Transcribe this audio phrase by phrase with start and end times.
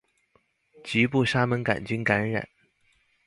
[0.83, 2.49] 局部沙門桿菌感染